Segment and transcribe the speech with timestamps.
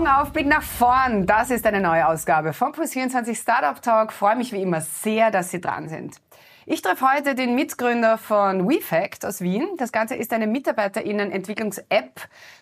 [0.00, 1.26] Augen auf, Blick nach vorn.
[1.26, 4.14] Das ist eine neue Ausgabe vom Plus24 Startup Talk.
[4.14, 6.16] Freue mich wie immer sehr, dass Sie dran sind.
[6.64, 9.68] Ich treffe heute den Mitgründer von WeFact aus Wien.
[9.76, 12.18] Das Ganze ist eine Mitarbeiterinnen-Entwicklungs-App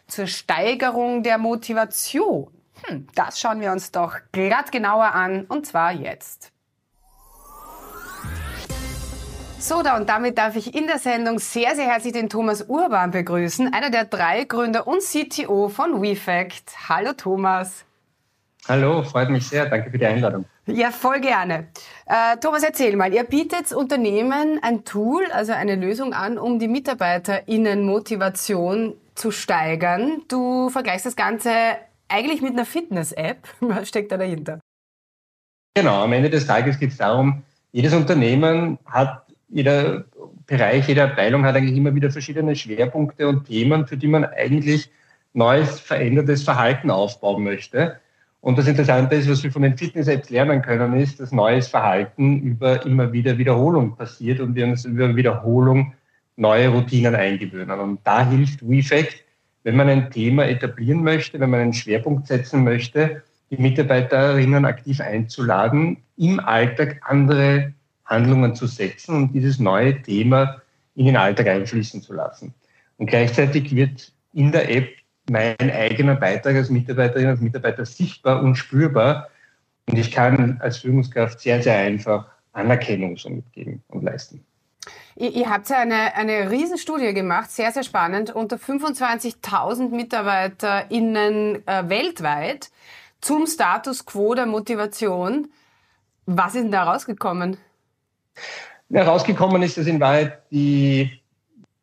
[0.08, 2.50] zur Steigerung der Motivation.
[2.82, 6.50] Hm, das schauen wir uns doch glatt genauer an und zwar jetzt.
[9.60, 13.10] So, da und damit darf ich in der Sendung sehr, sehr herzlich den Thomas Urban
[13.10, 16.88] begrüßen, einer der drei Gründer und CTO von WeFact.
[16.88, 17.84] Hallo Thomas.
[18.68, 19.66] Hallo, freut mich sehr.
[19.66, 20.44] Danke für die Einladung.
[20.66, 21.66] Ja, voll gerne.
[22.06, 26.68] Äh, Thomas, erzähl mal, ihr bietet Unternehmen ein Tool, also eine Lösung an, um die
[26.68, 30.22] MitarbeiterInnen-Motivation zu steigern.
[30.28, 31.50] Du vergleichst das Ganze
[32.06, 33.38] eigentlich mit einer Fitness-App.
[33.60, 34.60] Was steckt da dahinter?
[35.74, 40.04] Genau, am Ende des Tages geht es darum, jedes Unternehmen hat jeder
[40.46, 44.90] Bereich, jede Abteilung hat eigentlich immer wieder verschiedene Schwerpunkte und Themen, für die man eigentlich
[45.32, 47.98] neues, verändertes Verhalten aufbauen möchte.
[48.40, 52.40] Und das Interessante ist, was wir von den Fitness-Apps lernen können, ist, dass neues Verhalten
[52.40, 55.92] über immer wieder Wiederholung passiert und wir uns über Wiederholung
[56.36, 57.80] neue Routinen eingewöhnen.
[57.80, 59.24] Und da hilft WeFact,
[59.64, 65.00] wenn man ein Thema etablieren möchte, wenn man einen Schwerpunkt setzen möchte, die Mitarbeiterinnen aktiv
[65.00, 67.72] einzuladen, im Alltag andere
[68.08, 70.62] Handlungen zu setzen und dieses neue Thema
[70.94, 72.54] in den Alltag einfließen zu lassen.
[72.96, 74.88] Und gleichzeitig wird in der App
[75.30, 79.28] mein eigener Beitrag als Mitarbeiterin, als Mitarbeiter sichtbar und spürbar.
[79.86, 84.44] Und ich kann als Führungskraft sehr, sehr einfach Anerkennung somit geben und leisten.
[85.16, 92.70] Ihr, habt ja eine, eine Riesenstudie gemacht, sehr, sehr spannend, unter 25.000 MitarbeiterInnen äh, weltweit
[93.20, 95.48] zum Status quo der Motivation.
[96.26, 97.58] Was ist denn da rausgekommen?
[98.90, 101.10] Herausgekommen ist, dass in Wahrheit die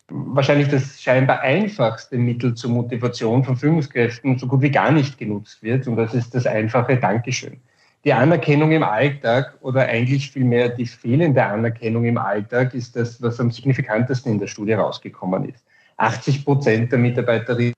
[0.07, 5.63] wahrscheinlich das scheinbar einfachste Mittel zur Motivation von Führungskräften so gut wie gar nicht genutzt
[5.63, 5.87] wird.
[5.87, 7.59] Und das ist das einfache Dankeschön.
[8.03, 13.39] Die Anerkennung im Alltag oder eigentlich vielmehr die fehlende Anerkennung im Alltag ist das, was
[13.39, 15.65] am signifikantesten in der Studie rausgekommen ist.
[15.97, 17.73] 80 Prozent der Mitarbeiterinnen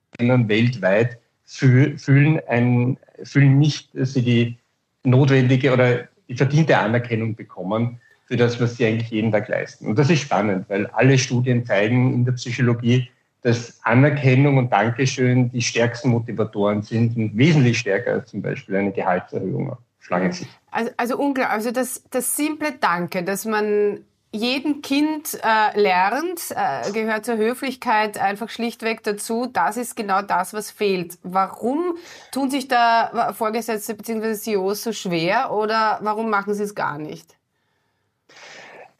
[0.49, 4.57] weltweit fühlen, ein, fühlen nicht, dass sie die
[5.05, 9.88] notwendige oder die verdiente Anerkennung bekommen für das, was sie eigentlich jeden Tag leisten.
[9.88, 13.09] Und das ist spannend, weil alle Studien zeigen in der Psychologie,
[13.41, 18.91] dass Anerkennung und Dankeschön die stärksten Motivatoren sind und wesentlich stärker als zum Beispiel eine
[18.91, 20.51] Gehaltserhöhung Schlangensicht.
[20.71, 21.53] Also, also unglaublich.
[21.53, 28.17] Also das, das simple Danke, dass man jedem Kind äh, lernt, äh, gehört zur Höflichkeit
[28.17, 29.47] einfach schlichtweg dazu.
[29.51, 31.17] Das ist genau das, was fehlt.
[31.23, 31.95] Warum
[32.31, 34.33] tun sich da Vorgesetzte bzw.
[34.33, 37.36] CEOs so schwer oder warum machen sie es gar nicht?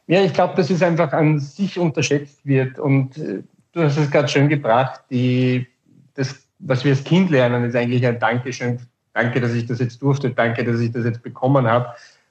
[0.08, 2.78] Ja, ich glaube, dass es einfach an sich unterschätzt wird.
[2.78, 3.42] Und äh,
[3.72, 5.66] du hast es gerade schön gebracht, die,
[6.14, 8.80] das, was wir als Kind lernen, ist eigentlich ein Dankeschön.
[9.12, 10.30] Danke, dass ich das jetzt durfte.
[10.30, 11.88] Danke, dass ich das jetzt bekommen habe.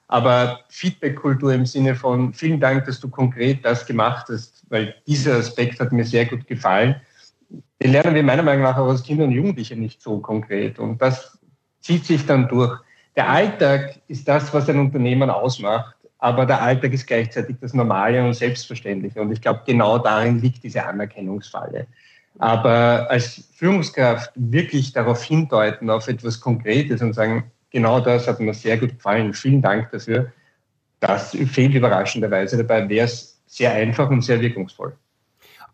[0.08, 5.36] Aber Feedback-Kultur im Sinne von vielen Dank, dass du konkret das gemacht hast, weil dieser
[5.36, 6.96] Aspekt hat mir sehr gut gefallen.
[7.80, 10.80] Den lernen wir meiner Meinung nach auch als Kinder und Jugendliche nicht so konkret.
[10.80, 11.38] Und das
[11.80, 12.76] zieht sich dann durch.
[13.14, 18.24] Der Alltag ist das, was ein Unternehmen ausmacht aber der Alltag ist gleichzeitig das Normale
[18.24, 19.20] und Selbstverständliche.
[19.20, 21.86] Und ich glaube, genau darin liegt diese Anerkennungsfalle.
[22.38, 28.54] Aber als Führungskraft wirklich darauf hindeuten, auf etwas Konkretes und sagen, genau das hat mir
[28.54, 30.32] sehr gut gefallen, vielen Dank dafür,
[31.00, 32.56] das fehlt überraschenderweise.
[32.56, 34.96] Dabei wäre es sehr einfach und sehr wirkungsvoll.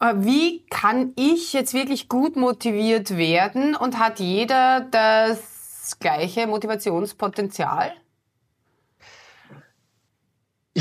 [0.00, 7.92] Äh, wie kann ich jetzt wirklich gut motiviert werden und hat jeder das gleiche Motivationspotenzial?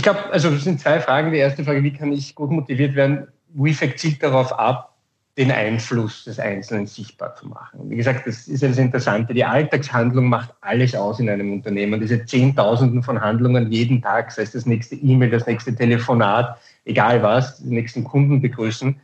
[0.03, 1.31] Ich glaube, also das sind zwei Fragen.
[1.31, 3.25] Die erste Frage, wie kann ich gut motiviert werden?
[3.53, 4.97] WeFact zielt darauf ab,
[5.37, 7.89] den Einfluss des Einzelnen sichtbar zu machen.
[7.89, 9.33] Wie gesagt, das ist das Interessante.
[9.33, 12.01] Die Alltagshandlung macht alles aus in einem Unternehmen.
[12.01, 17.23] Diese Zehntausenden von Handlungen jeden Tag, sei es das nächste E-Mail, das nächste Telefonat, egal
[17.23, 18.99] was, den nächsten Kunden begrüßen.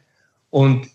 [0.50, 0.86] Und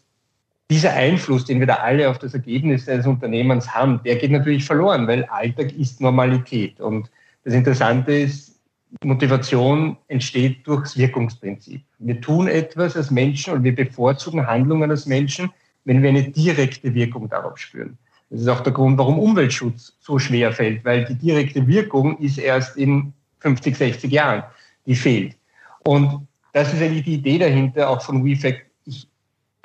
[0.71, 4.67] dieser Einfluss, den wir da alle auf das Ergebnis eines Unternehmens haben, der geht natürlich
[4.67, 6.79] verloren, weil Alltag ist Normalität.
[6.79, 7.11] Und
[7.45, 8.54] das Interessante ist,
[9.03, 11.83] Motivation entsteht durchs Wirkungsprinzip.
[11.99, 15.51] Wir tun etwas als Menschen und wir bevorzugen Handlungen als Menschen,
[15.85, 17.99] wenn wir eine direkte Wirkung darauf spüren.
[18.31, 22.39] Das ist auch der Grund, warum Umweltschutz so schwer fällt, weil die direkte Wirkung ist
[22.39, 24.43] erst in 50, 60 Jahren,
[24.87, 25.37] die fehlt.
[25.85, 28.65] Und das ist eigentlich die Idee dahinter, auch von WeFact.
[28.87, 29.07] Ich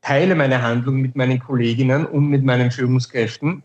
[0.01, 3.63] teile meine Handlung mit meinen Kolleginnen und mit meinen Führungskräften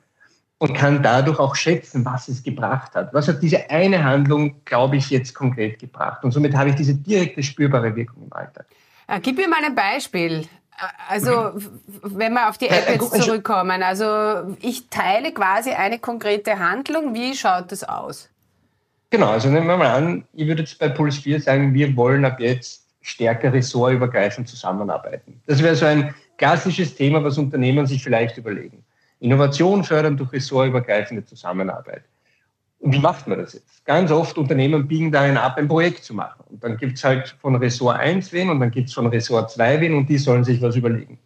[0.65, 3.13] und kann dadurch auch schätzen, was es gebracht hat.
[3.13, 6.25] Was hat diese eine Handlung, glaube ich, jetzt konkret gebracht?
[6.25, 8.65] Und somit habe ich diese direkte spürbare Wirkung im Alltag.
[9.07, 10.47] Äh, gib mir mal ein Beispiel.
[11.11, 11.53] Also,
[12.03, 17.15] wenn wir auf die App jetzt also zurückkommen, also ich teile quasi eine konkrete Handlung.
[17.15, 18.31] Wie schaut das aus?
[19.11, 22.25] Genau, also nehmen wir mal an, ich würde jetzt bei Puls 4 sagen, wir wollen
[22.25, 25.43] ab jetzt stärker ressortübergreifend zusammenarbeiten.
[25.47, 28.84] Das wäre so ein klassisches Thema, was Unternehmen sich vielleicht überlegen.
[29.25, 32.05] Innovation fördern durch ressortübergreifende Zusammenarbeit.
[32.79, 33.83] Und wie macht man das jetzt?
[33.87, 36.45] Ganz oft Unternehmen biegen darin ab, ein Projekt zu machen.
[36.51, 39.51] Und dann gibt es halt von Ressort 1 wen und dann gibt es von Ressort
[39.51, 41.19] 2 wen und die sollen sich was überlegen.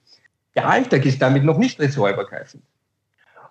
[0.55, 2.63] Der Alltag ist damit noch nicht ressortübergreifend.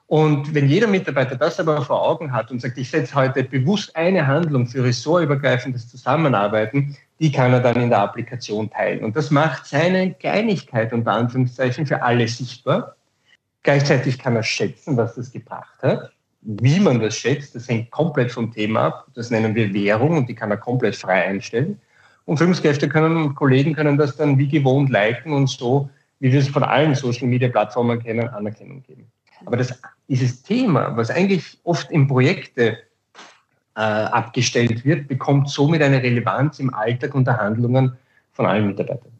[0.06, 3.94] Und wenn jeder Mitarbeiter das aber vor Augen hat und sagt, ich setze heute bewusst
[3.98, 9.04] eine Handlung für ressortübergreifendes Zusammenarbeiten, die kann er dann in der Applikation teilen.
[9.04, 12.97] Und das macht seine Kleinigkeit unter Anführungszeichen für alle sichtbar.
[13.68, 16.12] Gleichzeitig kann er schätzen, was das gebracht hat
[16.48, 19.08] wie man das schätzt, das hängt komplett vom Thema ab.
[19.16, 21.80] Das nennen wir Währung und die kann er komplett frei einstellen.
[22.26, 26.40] Und Führungskräfte können und Kollegen können das dann wie gewohnt liken und so, wie wir
[26.40, 29.12] es von allen Social Media Plattformen kennen, Anerkennung geben.
[29.46, 29.78] Aber das,
[30.08, 32.78] dieses Thema, was eigentlich oft in Projekte
[33.76, 37.98] äh, abgestellt wird, bekommt somit eine Relevanz im Alltag und der Handlungen
[38.32, 39.12] von allen Mitarbeitern.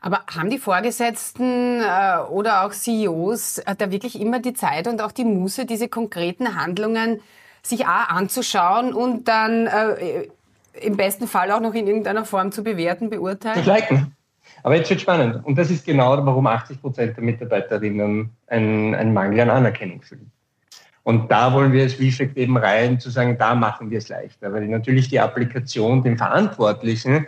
[0.00, 5.02] Aber haben die Vorgesetzten äh, oder auch CEOs äh, da wirklich immer die Zeit und
[5.02, 7.20] auch die Muße, diese konkreten Handlungen
[7.62, 10.28] sich auch anzuschauen und dann äh,
[10.80, 13.62] im besten Fall auch noch in irgendeiner Form zu bewerten, beurteilen?
[13.62, 14.16] Zu liken.
[14.62, 15.44] Aber jetzt wird spannend.
[15.44, 20.30] Und das ist genau, warum 80 Prozent der Mitarbeiterinnen einen, Mangel an Anerkennung fühlen.
[21.04, 24.52] Und da wollen wir als WIFEC eben rein, zu sagen, da machen wir es leichter.
[24.52, 27.26] Weil natürlich die Applikation den Verantwortlichen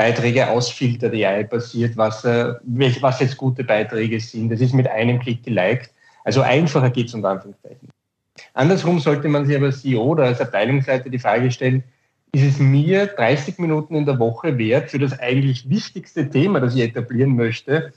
[0.00, 2.54] Beiträge ausfiltert, AI-basiert, was, äh,
[3.02, 4.48] was jetzt gute Beiträge sind.
[4.48, 5.90] Das ist mit einem Klick geliked.
[6.24, 7.90] Also einfacher geht es unter Anführungszeichen.
[8.54, 11.84] Andersrum sollte man sich aber CEO oder als Abteilungsleiter die Frage stellen,
[12.32, 16.74] ist es mir 30 Minuten in der Woche wert, für das eigentlich wichtigste Thema, das
[16.74, 17.92] ich etablieren möchte,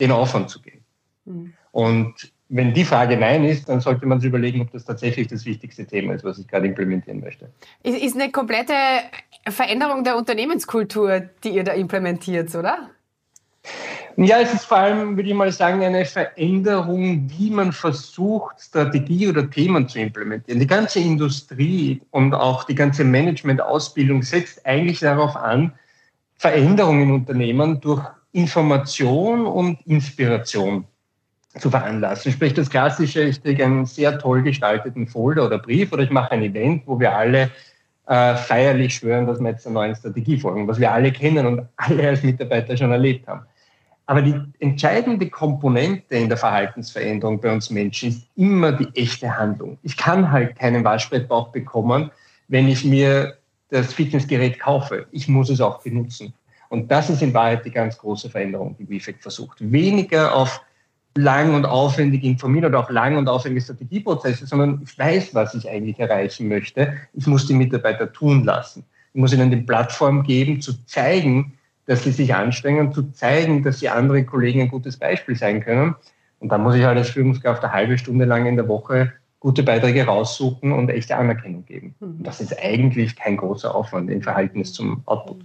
[0.00, 0.84] den Aufwand zu gehen?
[1.24, 1.54] Mhm.
[1.72, 5.46] Und wenn die Frage Nein ist, dann sollte man sich überlegen, ob das tatsächlich das
[5.46, 7.50] wichtigste Thema ist, was ich gerade implementieren möchte.
[7.82, 8.74] Ist eine komplette
[9.48, 12.90] Veränderung der Unternehmenskultur, die ihr da implementiert, oder?
[14.18, 19.28] Ja, es ist vor allem, würde ich mal sagen, eine Veränderung, wie man versucht, Strategie
[19.28, 20.60] oder Themen zu implementieren.
[20.60, 25.72] Die ganze Industrie und auch die ganze Management-Ausbildung setzt eigentlich darauf an,
[26.34, 28.02] Veränderungen in Unternehmen durch
[28.32, 30.84] Information und Inspiration
[31.58, 32.32] zu veranlassen.
[32.32, 36.32] Sprich, das Klassische, ich kriege einen sehr toll gestalteten Folder oder Brief oder ich mache
[36.32, 37.50] ein Event, wo wir alle
[38.06, 41.68] äh, feierlich schwören, dass wir jetzt einer neuen Strategie folgen, was wir alle kennen und
[41.76, 43.42] alle als Mitarbeiter schon erlebt haben.
[44.06, 49.78] Aber die entscheidende Komponente in der Verhaltensveränderung bei uns Menschen ist immer die echte Handlung.
[49.82, 52.10] Ich kann halt keinen Waschbrettbauch bekommen,
[52.48, 53.38] wenn ich mir
[53.70, 55.06] das Fitnessgerät kaufe.
[55.12, 56.34] Ich muss es auch benutzen.
[56.68, 59.58] Und das ist in Wahrheit die ganz große Veränderung, die WeFact versucht.
[59.60, 60.60] Weniger auf
[61.16, 65.68] lang und aufwendig informieren oder auch lang und aufwendige Strategieprozesse, sondern ich weiß, was ich
[65.68, 66.94] eigentlich erreichen möchte.
[67.12, 68.84] Ich muss die Mitarbeiter tun lassen.
[69.12, 73.80] Ich muss ihnen die Plattform geben, zu zeigen, dass sie sich anstrengen, zu zeigen, dass
[73.80, 75.94] sie andere Kollegen ein gutes Beispiel sein können.
[76.38, 79.12] Und dann muss ich halt als Führungskraft eine halbe Stunde lang in der Woche
[79.42, 81.94] gute Beiträge raussuchen und echte Anerkennung geben.
[81.98, 82.06] Mhm.
[82.18, 85.44] Und das ist eigentlich kein großer Aufwand im Verhältnis zum Output.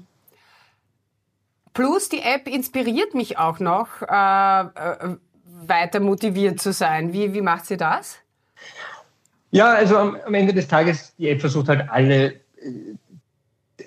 [1.74, 5.18] Plus die App inspiriert mich auch noch, äh, äh
[5.70, 7.14] weiter motiviert zu sein.
[7.14, 8.18] Wie, wie macht sie das?
[9.52, 12.36] Ja, also am, am Ende des Tages, die App versucht halt alle,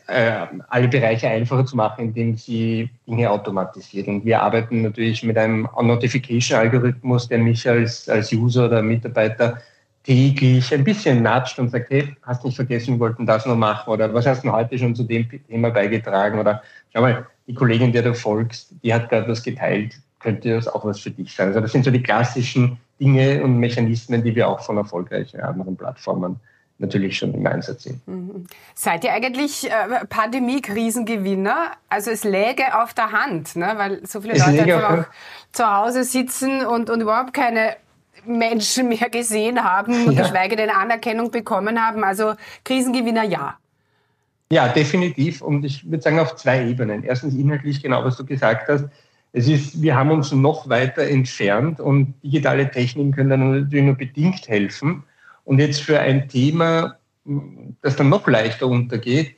[0.07, 4.09] äh, alle Bereiche einfacher zu machen, indem sie Dinge automatisiert.
[4.09, 9.59] Und wir arbeiten natürlich mit einem Notification-Algorithmus, der mich als, als User oder Mitarbeiter
[10.03, 13.91] täglich ein bisschen natscht und sagt, hey, hast nicht vergessen, wir wollten das noch machen
[13.91, 17.93] oder was hast du heute schon zu dem Thema beigetragen oder schau mal, die Kollegin,
[17.93, 21.49] der du folgst, die hat gerade was geteilt, könnte das auch was für dich sein.
[21.49, 25.77] Also das sind so die klassischen Dinge und Mechanismen, die wir auch von erfolgreichen anderen
[25.77, 26.39] Plattformen
[26.79, 28.01] natürlich schon im Einsatz sehen.
[28.07, 28.47] Mhm.
[28.75, 31.73] Seid ihr eigentlich äh, Pandemie-Krisengewinner?
[31.89, 33.73] Also es läge auf der Hand, ne?
[33.77, 35.05] weil so viele es Leute einfach auch
[35.53, 37.77] zu Hause sitzen und, und überhaupt keine
[38.25, 40.23] Menschen mehr gesehen haben, ja.
[40.23, 42.03] geschweige denn Anerkennung bekommen haben.
[42.03, 42.35] Also
[42.65, 43.57] Krisengewinner ja.
[44.53, 45.43] Ja, definitiv.
[45.43, 47.05] Und ich würde sagen auf zwei Ebenen.
[47.05, 48.87] Erstens inhaltlich genau, was du gesagt hast
[49.33, 53.95] es ist, wir haben uns noch weiter entfernt und digitale Techniken können dann natürlich nur
[53.95, 55.05] bedingt helfen.
[55.45, 56.97] Und jetzt für ein Thema,
[57.83, 59.37] das dann noch leichter untergeht,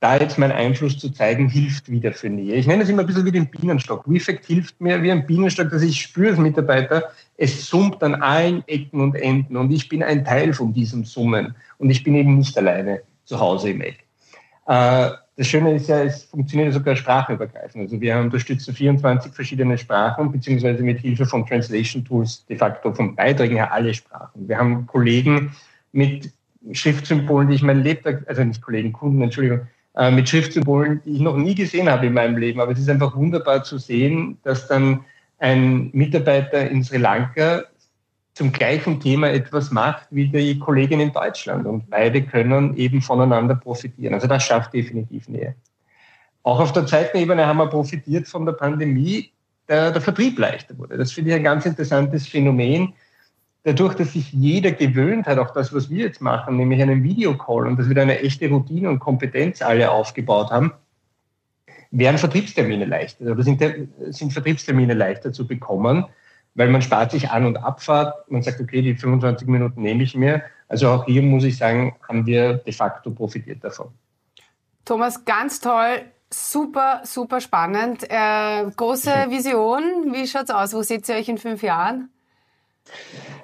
[0.00, 2.56] da jetzt meinen Einfluss zu zeigen, hilft wieder für Nähe.
[2.56, 4.02] Ich nenne es immer ein bisschen wie den Bienenstock.
[4.06, 7.04] WeFact hilft mir wie ein Bienenstock, dass ich spüre als Mitarbeiter,
[7.36, 11.54] es summt an allen Ecken und Enden und ich bin ein Teil von diesem Summen
[11.78, 14.04] und ich bin eben nicht alleine zu Hause im Eck.
[15.36, 17.84] Das Schöne ist ja, es funktioniert sogar sprachübergreifend.
[17.84, 23.16] Also wir unterstützen 24 verschiedene Sprachen, beziehungsweise mit Hilfe von Translation Tools de facto von
[23.16, 24.46] Beiträgen her alle Sprachen.
[24.46, 25.52] Wir haben Kollegen
[25.92, 26.30] mit
[26.72, 31.20] Schriftsymbolen, die ich mein Lebtag, also nicht Kollegen, Kunden, Entschuldigung, äh, mit Schriftsymbolen, die ich
[31.20, 32.60] noch nie gesehen habe in meinem Leben.
[32.60, 35.04] Aber es ist einfach wunderbar zu sehen, dass dann
[35.38, 37.64] ein Mitarbeiter in Sri Lanka
[38.34, 41.66] zum gleichen Thema etwas macht wie die Kollegin in Deutschland.
[41.66, 44.14] Und beide können eben voneinander profitieren.
[44.14, 45.54] Also das schafft definitiv Nähe.
[46.42, 49.30] Auch auf der zweiten Ebene haben wir profitiert von der Pandemie,
[49.68, 50.96] der, der Vertrieb leichter wurde.
[50.96, 52.94] Das finde ich ein ganz interessantes Phänomen.
[53.64, 57.68] Dadurch, dass sich jeder gewöhnt hat, auch das, was wir jetzt machen, nämlich einen Videocall
[57.68, 60.72] und dass wir da eine echte Routine und Kompetenz alle aufgebaut haben,
[61.92, 63.62] werden Vertriebstermine leichter oder sind,
[64.08, 66.06] sind Vertriebstermine leichter zu bekommen
[66.54, 68.30] weil man spart sich An- und Abfahrt.
[68.30, 70.42] Man sagt, okay, die 25 Minuten nehme ich mir.
[70.68, 73.88] Also auch hier muss ich sagen, haben wir de facto profitiert davon.
[74.84, 76.02] Thomas, ganz toll.
[76.30, 78.04] Super, super spannend.
[78.08, 80.12] Äh, große Vision.
[80.12, 80.72] Wie schaut es aus?
[80.72, 82.08] Wo seht ihr euch in fünf Jahren?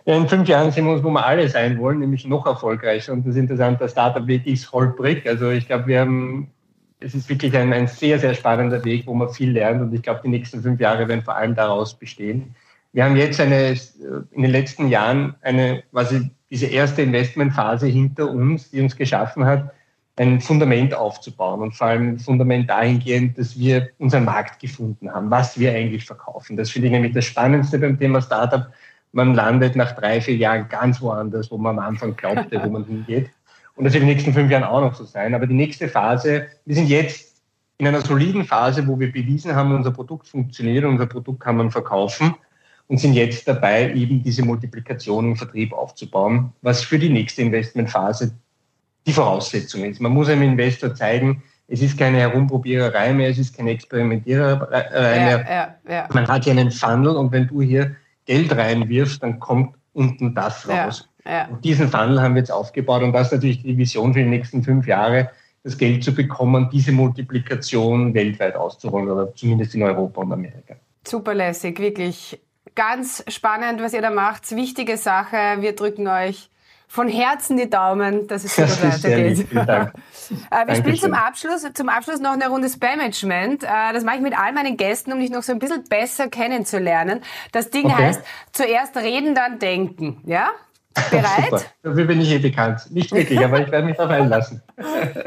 [0.05, 3.13] Ja, in fünf Jahren sehen wir uns, wo wir alle sein wollen, nämlich noch erfolgreicher.
[3.13, 5.27] Und das Interessante, der Startup-Weg ist holprig.
[5.29, 6.51] Also ich glaube, wir haben,
[6.99, 9.83] es ist wirklich ein, ein sehr, sehr spannender Weg, wo man viel lernt.
[9.83, 12.55] Und ich glaube, die nächsten fünf Jahre werden vor allem daraus bestehen.
[12.93, 13.77] Wir haben jetzt eine,
[14.31, 19.73] in den letzten Jahren eine, quasi diese erste Investmentphase hinter uns, die uns geschaffen hat,
[20.17, 25.31] ein Fundament aufzubauen und vor allem ein Fundament dahingehend, dass wir unseren Markt gefunden haben,
[25.31, 26.57] was wir eigentlich verkaufen.
[26.57, 28.67] Das finde ich nämlich das Spannendste beim Thema Startup.
[29.13, 32.85] Man landet nach drei, vier Jahren ganz woanders, wo man am Anfang glaubte, wo man
[32.87, 33.31] hingeht.
[33.77, 35.35] Und das wird in den nächsten fünf Jahren auch noch so sein.
[35.35, 37.43] Aber die nächste Phase, wir sind jetzt
[37.79, 41.71] in einer soliden Phase, wo wir bewiesen haben, unser Produkt funktioniert, unser Produkt kann man
[41.71, 42.35] verkaufen
[42.89, 48.33] und sind jetzt dabei, eben diese Multiplikation im Vertrieb aufzubauen, was für die nächste Investmentphase
[49.07, 50.01] die Voraussetzung ist.
[50.01, 55.47] Man muss einem Investor zeigen, es ist keine Herumprobiererei mehr, es ist keine Experimentiererei mehr.
[55.87, 59.77] Ja, ja, Man hat hier einen Funnel und wenn du hier Geld reinwirfst, dann kommt
[59.93, 61.09] unten das raus.
[61.51, 64.31] Und diesen Funnel haben wir jetzt aufgebaut und das ist natürlich die Vision für die
[64.31, 65.31] nächsten fünf Jahre,
[65.63, 70.77] das Geld zu bekommen, diese Multiplikation weltweit auszurollen oder zumindest in Europa und Amerika.
[71.07, 72.39] Super lässig, wirklich
[72.75, 74.51] Ganz spannend, was ihr da macht.
[74.55, 75.57] Wichtige Sache.
[75.61, 76.51] Wir drücken euch
[76.89, 79.47] von Herzen die Daumen, dass es so weitergeht.
[80.51, 83.65] Äh, wir spielen zum Abschluss, zum Abschluss noch eine Runde Spam-Management.
[83.65, 86.29] Äh, das mache ich mit all meinen Gästen, um dich noch so ein bisschen besser
[86.29, 87.23] kennenzulernen.
[87.53, 87.95] Das Ding okay.
[87.95, 88.23] heißt,
[88.53, 90.21] zuerst reden, dann denken.
[90.27, 90.51] Ja?
[91.11, 91.73] Bereit?
[91.83, 92.91] Dafür bin ich eh bekannt.
[92.91, 94.63] Nicht wirklich, aber ich werde mich darauf einlassen.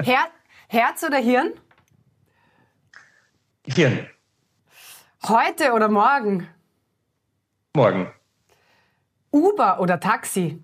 [0.03, 0.27] Her
[0.67, 1.51] Herz oder Hirn?
[3.65, 4.07] Hirn.
[5.27, 6.47] Heute oder morgen?
[7.75, 8.11] Morgen.
[9.31, 10.61] Uber oder Taxi?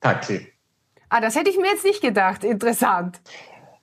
[0.00, 0.52] Taxi.
[1.08, 2.44] Ah, das hätte ich mir jetzt nicht gedacht.
[2.44, 3.20] Interessant.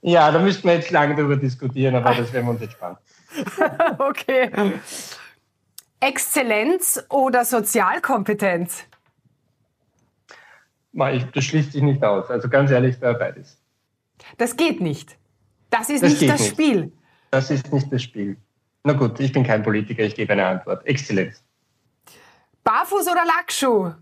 [0.01, 2.97] Ja, da müssten wir jetzt lange darüber diskutieren, aber das werden wir uns entspannen.
[3.99, 4.51] okay.
[5.99, 8.85] Exzellenz oder Sozialkompetenz?
[10.93, 12.29] Das schließt sich nicht aus.
[12.29, 13.61] Also ganz ehrlich, beides.
[14.37, 15.17] Das geht nicht.
[15.69, 16.51] Das ist das nicht das nicht.
[16.51, 16.91] Spiel.
[17.29, 18.37] Das ist nicht das Spiel.
[18.83, 20.85] Na gut, ich bin kein Politiker, ich gebe eine Antwort.
[20.85, 21.43] Exzellenz.
[22.63, 23.93] Barfuß oder Lackschuh?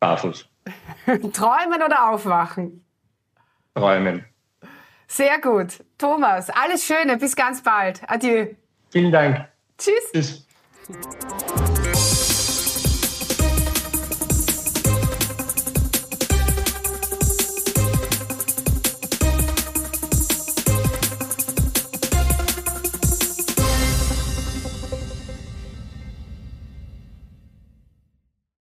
[0.00, 0.48] Barfuß.
[1.32, 2.84] Träumen oder aufwachen?
[3.74, 4.24] Träumen.
[5.06, 5.84] Sehr gut.
[5.98, 8.02] Thomas, alles Schöne, bis ganz bald.
[8.08, 8.54] Adieu.
[8.90, 9.48] Vielen Dank.
[9.78, 10.12] Tschüss.
[10.12, 10.46] Tschüss.